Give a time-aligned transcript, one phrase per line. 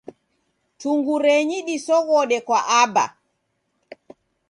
[0.79, 3.05] Tungurenyi disoghode kwa Aba.